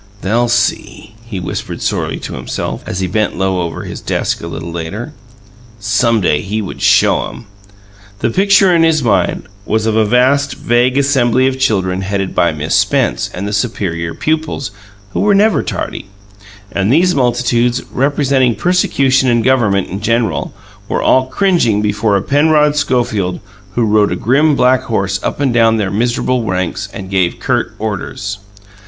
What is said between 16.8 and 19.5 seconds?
these multitudes, representing persecution and